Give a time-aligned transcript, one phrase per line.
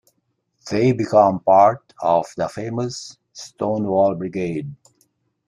[0.71, 4.73] They become part of the famous Stonewall Brigade.